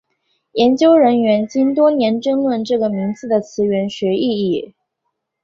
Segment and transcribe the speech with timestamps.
[0.53, 4.73] 研究人员经多年争论这个名字的词源学意义。